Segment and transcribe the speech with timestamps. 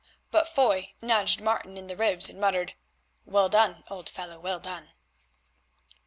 [0.31, 2.73] But Foy nudged Martin in the ribs and muttered,
[3.23, 4.93] "Well done, old fellow, well done!"